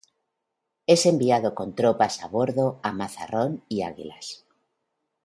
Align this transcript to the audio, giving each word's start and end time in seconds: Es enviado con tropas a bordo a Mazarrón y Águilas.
Es 0.87 1.05
enviado 1.05 1.53
con 1.53 1.75
tropas 1.75 2.23
a 2.23 2.27
bordo 2.27 2.79
a 2.81 2.91
Mazarrón 2.91 3.63
y 3.69 3.83
Águilas. 3.83 4.47